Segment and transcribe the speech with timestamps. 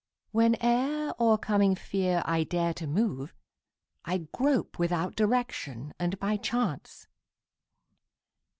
[0.33, 3.35] Whene'er, o'ercoming fear, I dare to move,
[4.03, 7.05] I grope without direction and by chance.